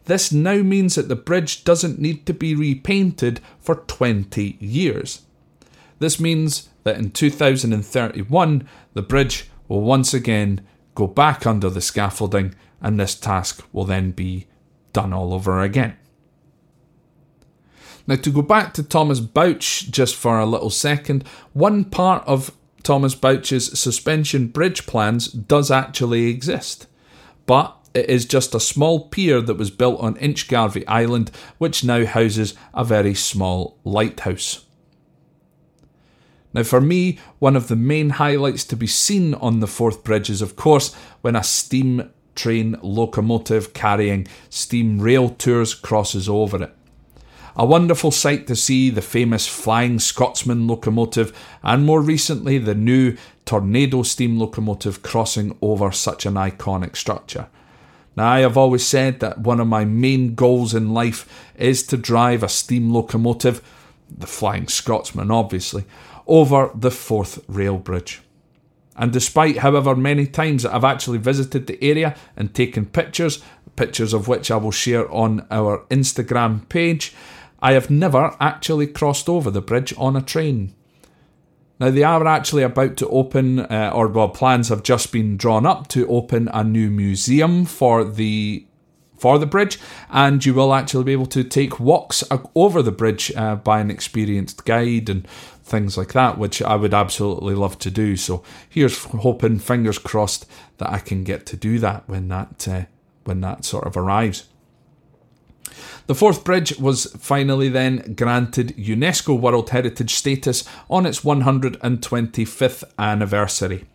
This 0.06 0.32
now 0.32 0.58
means 0.58 0.96
that 0.96 1.08
the 1.08 1.16
bridge 1.16 1.64
doesn't 1.64 2.00
need 2.00 2.26
to 2.26 2.34
be 2.34 2.56
repainted 2.56 3.42
for 3.60 3.76
20 3.76 4.58
years. 4.60 5.24
This 6.00 6.20
means 6.20 6.70
that 6.84 6.98
in 6.98 7.12
2031, 7.12 8.70
the 8.94 9.02
bridge 9.02 9.50
will 9.68 9.82
once 9.82 10.14
again 10.14 10.66
go 10.94 11.08
back 11.08 11.46
under 11.46 11.70
the 11.70 11.82
scaffolding, 11.82 12.54
and 12.82 13.00
this 13.00 13.16
task 13.16 13.66
will 13.74 13.86
then 13.86 14.12
be 14.12 14.48
done 14.94 15.12
all 15.12 15.34
over 15.34 15.62
again. 15.62 15.98
Now, 18.08 18.16
to 18.18 18.30
go 18.30 18.44
back 18.44 18.74
to 18.76 18.84
Thomas 18.84 19.20
Bouch 19.20 19.90
just 19.90 20.16
for 20.16 20.40
a 20.40 20.46
little 20.46 20.70
second, 20.70 21.28
one 21.54 21.86
part 21.86 22.24
of 22.28 22.52
Thomas 22.84 23.16
Bouch's 23.16 23.80
suspension 23.80 24.48
bridge 24.48 24.86
plans 24.86 25.28
does 25.28 25.72
actually 25.72 26.28
exist, 26.28 26.86
but 27.48 27.76
it 27.96 28.10
is 28.10 28.26
just 28.26 28.54
a 28.54 28.60
small 28.60 29.08
pier 29.08 29.42
that 29.42 29.58
was 29.58 29.72
built 29.72 30.02
on 30.02 30.16
Inchgarvie 30.16 30.84
Island, 30.88 31.32
which 31.58 31.84
now 31.84 32.06
houses 32.06 32.54
a 32.74 32.84
very 32.84 33.16
small 33.16 33.80
lighthouse. 33.86 34.66
Now, 36.54 36.64
for 36.64 36.82
me, 36.82 37.20
one 37.40 37.56
of 37.56 37.70
the 37.70 37.76
main 37.76 38.12
highlights 38.12 38.66
to 38.66 38.76
be 38.76 38.88
seen 38.88 39.34
on 39.36 39.62
the 39.62 39.68
Forth 39.68 40.04
Bridge 40.04 40.30
is, 40.30 40.42
of 40.42 40.56
course, 40.56 40.94
when 41.22 41.36
a 41.36 41.44
steam 41.44 42.12
train 42.36 42.78
locomotive 42.82 43.74
carrying 43.74 44.28
steam 44.50 45.00
rail 45.00 45.30
tours 45.30 45.74
crosses 45.74 46.28
over 46.28 46.64
it. 46.64 46.76
A 47.56 47.66
wonderful 47.66 48.12
sight 48.12 48.48
to 48.48 48.56
see 48.58 48.90
the 48.90 49.02
famous 49.02 49.48
Flying 49.48 50.00
Scotsman 50.00 50.68
locomotive 50.68 51.32
and 51.64 51.86
more 51.86 52.02
recently 52.02 52.58
the 52.58 52.76
new 52.76 53.16
Tornado 53.46 54.04
steam 54.04 54.38
locomotive 54.38 55.02
crossing 55.02 55.58
over 55.62 55.94
such 55.94 56.26
an 56.26 56.34
iconic 56.34 56.98
structure. 56.98 57.48
Now, 58.16 58.32
I 58.32 58.40
have 58.40 58.58
always 58.58 58.86
said 58.86 59.20
that 59.20 59.40
one 59.40 59.60
of 59.60 59.68
my 59.68 59.84
main 59.84 60.36
goals 60.36 60.74
in 60.74 60.94
life 60.94 61.52
is 61.56 61.84
to 61.88 61.98
drive 61.98 62.44
a 62.44 62.50
steam 62.50 62.92
locomotive, 62.92 63.62
the 64.10 64.28
Flying 64.28 64.68
Scotsman 64.68 65.32
obviously, 65.32 65.86
over 66.28 66.72
the 66.74 66.92
Forth 66.92 67.44
Rail 67.48 67.78
Bridge. 67.78 68.22
And 68.96 69.12
despite 69.12 69.58
however 69.58 69.96
many 69.96 70.26
times 70.26 70.64
that 70.64 70.74
I've 70.74 70.86
actually 70.86 71.18
visited 71.18 71.68
the 71.68 71.84
area 71.84 72.16
and 72.38 72.54
taken 72.54 72.86
pictures, 72.86 73.44
pictures 73.76 74.14
of 74.14 74.28
which 74.30 74.50
I 74.50 74.56
will 74.56 74.72
share 74.72 75.12
on 75.12 75.46
our 75.52 75.86
Instagram 75.90 76.68
page, 76.70 77.14
I 77.60 77.74
have 77.74 77.90
never 77.90 78.36
actually 78.40 78.88
crossed 78.88 79.28
over 79.28 79.52
the 79.52 79.62
bridge 79.62 79.94
on 79.98 80.16
a 80.16 80.22
train. 80.22 80.74
Now, 81.80 81.92
they 81.92 82.04
are 82.04 82.26
actually 82.26 82.64
about 82.64 82.96
to 82.98 83.10
open, 83.10 83.60
uh, 83.60 83.92
or 83.94 84.08
well, 84.08 84.30
plans 84.30 84.70
have 84.70 84.84
just 84.84 85.12
been 85.12 85.36
drawn 85.36 85.66
up 85.66 85.88
to 85.90 86.08
open 86.08 86.50
a 86.54 86.64
new 86.64 86.90
museum 86.90 87.66
for 87.66 88.04
the 88.04 88.66
for 89.18 89.40
the 89.40 89.46
bridge, 89.46 89.80
and 90.10 90.46
you 90.46 90.54
will 90.54 90.74
actually 90.74 91.06
be 91.06 91.14
able 91.14 91.26
to 91.26 91.44
take 91.44 91.80
walks 91.80 92.24
over 92.54 92.82
the 92.82 92.92
bridge 92.92 93.32
uh, 93.36 93.56
by 93.56 93.80
an 93.80 93.90
experienced 93.90 94.66
guide 94.66 95.10
and 95.10 95.28
things 95.64 95.98
like 95.98 96.14
that, 96.14 96.38
which 96.38 96.62
I 96.62 96.76
would 96.76 96.94
absolutely 96.94 97.56
love 97.56 97.80
to 97.80 97.92
do. 97.92 98.18
So 98.18 98.44
here's 98.70 99.04
hoping, 99.06 99.60
fingers 99.60 99.98
crossed, 99.98 100.46
that 100.78 100.90
I 100.90 101.00
can 101.00 101.24
get 101.24 101.46
to 101.48 101.58
do 101.58 101.80
that 101.80 102.08
when 102.08 102.28
that 102.28 102.68
uh, 102.68 102.86
when 103.24 103.42
that 103.42 103.66
sort 103.66 103.88
of 103.88 103.98
arrives. 103.98 104.48
The 106.08 106.16
Forth 106.16 106.44
bridge 106.44 106.78
was 106.78 107.06
finally 107.20 107.70
then 107.70 108.14
granted 108.16 108.76
UNESCO 108.78 109.40
World 109.40 109.72
Heritage 109.72 110.14
status 110.14 110.64
on 110.90 111.06
its 111.06 111.22
125th 111.22 112.84
anniversary. 113.00 113.86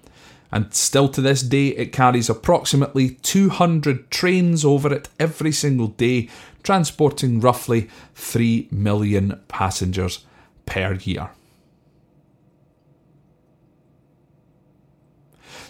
And 0.52 0.74
still 0.74 1.08
to 1.10 1.20
this 1.20 1.42
day, 1.42 1.68
it 1.68 1.92
carries 1.92 2.28
approximately 2.28 3.10
200 3.10 4.10
trains 4.10 4.64
over 4.64 4.92
it 4.92 5.08
every 5.20 5.52
single 5.52 5.88
day, 5.88 6.28
transporting 6.64 7.40
roughly 7.40 7.88
3 8.16 8.68
million 8.72 9.40
passengers 9.46 10.24
per 10.66 10.94
year. 10.94 11.30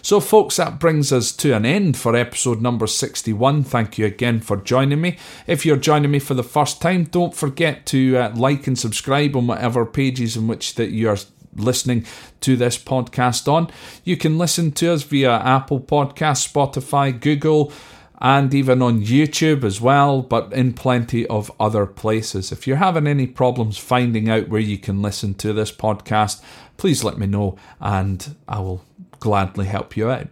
So, 0.03 0.19
folks, 0.19 0.57
that 0.57 0.79
brings 0.79 1.11
us 1.11 1.31
to 1.33 1.53
an 1.53 1.65
end 1.65 1.95
for 1.95 2.15
episode 2.15 2.59
number 2.59 2.87
61. 2.87 3.63
Thank 3.63 3.97
you 3.99 4.05
again 4.05 4.39
for 4.39 4.57
joining 4.57 4.99
me. 4.99 5.17
If 5.45 5.65
you're 5.65 5.77
joining 5.77 6.09
me 6.09 6.19
for 6.19 6.33
the 6.33 6.43
first 6.43 6.81
time, 6.81 7.03
don't 7.03 7.35
forget 7.35 7.85
to 7.87 8.17
uh, 8.17 8.35
like 8.35 8.65
and 8.65 8.77
subscribe 8.77 9.35
on 9.35 9.45
whatever 9.45 9.85
pages 9.85 10.35
in 10.35 10.47
which 10.47 10.73
that 10.75 10.89
you 10.89 11.09
are 11.09 11.17
listening 11.55 12.05
to 12.41 12.55
this 12.55 12.77
podcast 12.77 13.51
on. 13.51 13.69
You 14.03 14.17
can 14.17 14.37
listen 14.39 14.71
to 14.73 14.91
us 14.91 15.03
via 15.03 15.33
Apple 15.33 15.79
Podcast, 15.79 16.51
Spotify, 16.51 17.17
Google, 17.19 17.71
and 18.19 18.53
even 18.53 18.81
on 18.81 19.01
YouTube 19.01 19.63
as 19.63 19.81
well, 19.81 20.21
but 20.21 20.51
in 20.53 20.73
plenty 20.73 21.27
of 21.27 21.51
other 21.59 21.85
places. 21.85 22.51
If 22.51 22.67
you're 22.67 22.77
having 22.77 23.07
any 23.07 23.27
problems 23.27 23.77
finding 23.77 24.29
out 24.29 24.49
where 24.49 24.61
you 24.61 24.77
can 24.77 25.01
listen 25.01 25.33
to 25.35 25.53
this 25.53 25.71
podcast, 25.71 26.41
please 26.77 27.03
let 27.03 27.17
me 27.17 27.27
know 27.27 27.57
and 27.79 28.35
I 28.47 28.59
will 28.59 28.83
gladly 29.21 29.67
help 29.67 29.95
you 29.95 30.09
out. 30.09 30.27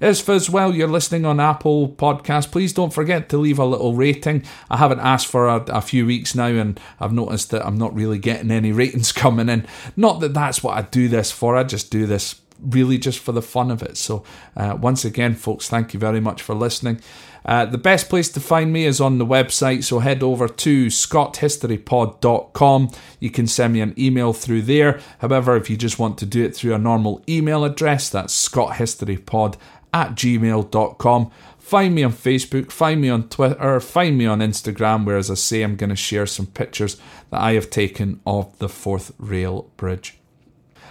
If 0.00 0.28
as 0.28 0.50
well 0.50 0.74
you're 0.74 0.86
listening 0.86 1.24
on 1.24 1.40
Apple 1.40 1.88
Podcast, 1.88 2.52
please 2.52 2.72
don't 2.72 2.92
forget 2.92 3.28
to 3.30 3.38
leave 3.38 3.58
a 3.58 3.64
little 3.64 3.94
rating. 3.94 4.44
I 4.68 4.76
haven't 4.76 5.00
asked 5.00 5.26
for 5.26 5.48
a, 5.48 5.56
a, 5.68 5.80
few 5.80 6.04
weeks 6.04 6.34
now, 6.34 6.46
and 6.46 6.78
I've 7.00 7.12
noticed 7.12 7.50
that 7.50 7.64
I'm 7.66 7.78
not 7.78 7.94
really 7.94 8.18
getting 8.18 8.50
any 8.50 8.70
ratings 8.82 9.12
coming 9.12 9.48
in. 9.48 9.66
Not 9.96 10.20
that 10.20 10.34
that's 10.34 10.62
what 10.62 10.76
I 10.76 10.82
do 10.82 11.08
this 11.08 11.32
for. 11.32 11.56
I 11.56 11.64
just 11.64 11.90
do 11.90 12.06
this 12.06 12.34
really 12.64 12.98
just 12.98 13.18
for 13.18 13.32
the 13.32 13.42
fun 13.42 13.70
of 13.70 13.82
it. 13.82 13.96
So 13.96 14.24
uh, 14.56 14.76
once 14.80 15.04
again, 15.04 15.34
folks, 15.34 15.68
thank 15.68 15.94
you 15.94 16.00
very 16.00 16.20
much 16.20 16.42
for 16.42 16.54
listening. 16.54 17.00
Uh, 17.44 17.66
the 17.66 17.76
best 17.76 18.08
place 18.08 18.30
to 18.30 18.40
find 18.40 18.72
me 18.72 18.86
is 18.86 19.00
on 19.00 19.18
the 19.18 19.26
website, 19.26 19.84
so 19.84 19.98
head 19.98 20.22
over 20.22 20.48
to 20.48 20.86
scothistorypod.com. 20.86 22.90
You 23.20 23.30
can 23.30 23.46
send 23.46 23.74
me 23.74 23.82
an 23.82 23.92
email 23.98 24.32
through 24.32 24.62
there. 24.62 25.00
However, 25.18 25.54
if 25.56 25.68
you 25.68 25.76
just 25.76 25.98
want 25.98 26.16
to 26.18 26.26
do 26.26 26.42
it 26.42 26.56
through 26.56 26.74
a 26.74 26.78
normal 26.78 27.22
email 27.28 27.64
address, 27.64 28.08
that's 28.08 28.48
scothistorypod 28.48 29.56
at 29.92 30.14
gmail.com. 30.14 31.30
Find 31.58 31.94
me 31.94 32.02
on 32.02 32.12
Facebook, 32.12 32.70
find 32.70 33.00
me 33.00 33.08
on 33.08 33.28
Twitter, 33.28 33.80
find 33.80 34.18
me 34.18 34.26
on 34.26 34.40
Instagram, 34.40 35.06
where, 35.06 35.16
as 35.16 35.30
I 35.30 35.34
say, 35.34 35.62
I'm 35.62 35.76
going 35.76 35.90
to 35.90 35.96
share 35.96 36.26
some 36.26 36.46
pictures 36.46 36.98
that 37.30 37.40
I 37.40 37.52
have 37.52 37.70
taken 37.70 38.20
of 38.26 38.58
the 38.58 38.68
Forth 38.68 39.12
Rail 39.18 39.70
Bridge. 39.76 40.18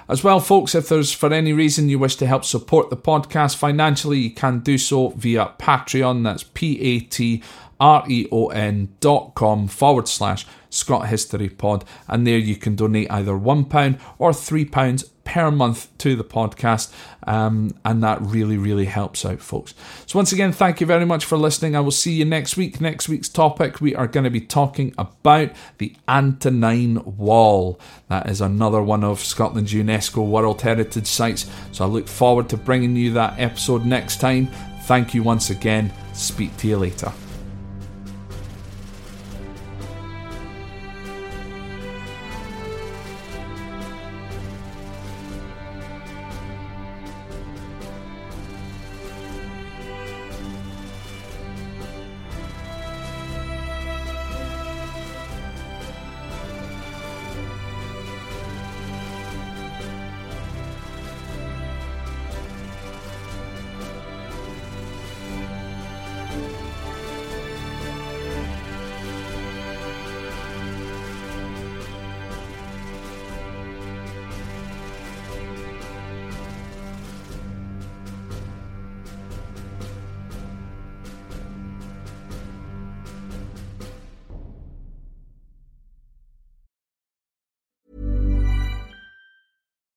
As 0.09 0.23
well, 0.23 0.39
folks, 0.39 0.75
if 0.75 0.89
there's 0.89 1.13
for 1.13 1.33
any 1.33 1.53
reason 1.53 1.89
you 1.89 1.97
wish 1.97 2.17
to 2.17 2.27
help 2.27 2.43
support 2.43 2.89
the 2.89 2.97
podcast 2.97 3.55
financially, 3.55 4.19
you 4.19 4.31
can 4.31 4.59
do 4.59 4.77
so 4.77 5.09
via 5.09 5.53
Patreon. 5.57 6.23
That's 6.23 6.43
P 6.43 6.79
A 6.81 6.99
T 6.99 7.41
R 7.83 8.05
E 8.07 8.27
O 8.31 8.47
N 8.47 8.95
dot 9.01 9.35
com 9.35 9.67
forward 9.67 10.07
slash 10.07 10.47
Scott 10.69 11.09
History 11.09 11.49
Pod. 11.49 11.83
And 12.07 12.25
there 12.25 12.37
you 12.37 12.55
can 12.55 12.77
donate 12.77 13.11
either 13.11 13.33
£1 13.33 13.99
or 14.17 14.31
£3 14.31 15.09
per 15.25 15.51
month 15.51 15.95
to 15.97 16.15
the 16.15 16.23
podcast. 16.23 16.93
Um, 17.27 17.75
and 17.83 18.01
that 18.01 18.21
really, 18.21 18.57
really 18.57 18.85
helps 18.85 19.25
out, 19.25 19.41
folks. 19.41 19.73
So, 20.05 20.17
once 20.17 20.31
again, 20.31 20.53
thank 20.53 20.79
you 20.79 20.87
very 20.87 21.05
much 21.05 21.25
for 21.25 21.37
listening. 21.37 21.75
I 21.75 21.81
will 21.81 21.91
see 21.91 22.13
you 22.13 22.23
next 22.23 22.55
week. 22.55 22.79
Next 22.79 23.09
week's 23.09 23.29
topic, 23.29 23.81
we 23.81 23.93
are 23.95 24.07
going 24.07 24.23
to 24.23 24.29
be 24.29 24.41
talking 24.41 24.95
about 24.97 25.51
the 25.77 25.93
Antonine 26.07 27.03
Wall. 27.17 27.77
That 28.07 28.29
is 28.29 28.39
another 28.39 28.81
one 28.81 29.03
of 29.03 29.19
Scotland's 29.19 29.73
UNESCO 29.73 30.25
World 30.25 30.61
Heritage 30.61 31.07
Sites. 31.07 31.49
So, 31.73 31.83
I 31.83 31.87
look 31.89 32.07
forward 32.07 32.47
to 32.49 32.57
bringing 32.57 32.95
you 32.95 33.11
that 33.11 33.37
episode 33.37 33.85
next 33.85 34.21
time. 34.21 34.47
Thank 34.83 35.13
you 35.13 35.21
once 35.21 35.49
again. 35.49 35.91
Speak 36.13 36.55
to 36.57 36.67
you 36.69 36.77
later. 36.77 37.11